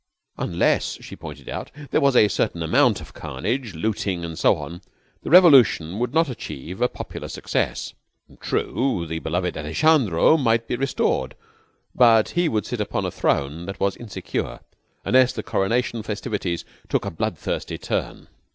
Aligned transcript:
Unless, 0.39 1.03
she 1.03 1.15
pointed 1.15 1.47
out, 1.47 1.69
there 1.91 2.01
was 2.01 2.15
a 2.15 2.27
certain 2.27 2.63
amount 2.63 3.01
of 3.01 3.13
carnage, 3.13 3.75
looting, 3.75 4.25
and 4.25 4.35
so 4.35 4.57
on, 4.57 4.81
the 5.21 5.29
revolution 5.29 5.99
would 5.99 6.11
not 6.11 6.27
achieve 6.27 6.81
a 6.81 6.87
popular 6.89 7.27
success. 7.27 7.93
True, 8.39 9.05
the 9.05 9.19
beloved 9.19 9.55
Alejandro 9.55 10.37
might 10.37 10.67
be 10.67 10.75
restored; 10.75 11.35
but 11.93 12.29
he 12.29 12.49
would 12.49 12.65
sit 12.65 12.81
upon 12.81 13.05
a 13.05 13.11
throne 13.11 13.67
that 13.67 13.79
was 13.79 13.95
insecure, 13.95 14.61
unless 15.05 15.33
the 15.33 15.43
coronation 15.43 16.01
festivities 16.01 16.65
took 16.89 17.05
a 17.05 17.11
bloodthirsty 17.11 17.77
turn. 17.77 18.27